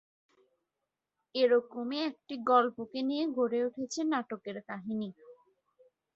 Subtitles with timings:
[1.35, 5.09] এরকমই একটি গল্পকে নিয়ে গড়ে উঠেছে নাটকের কাহিনী।